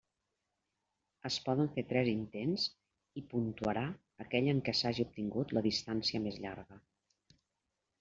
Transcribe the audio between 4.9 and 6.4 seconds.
obtingut la distància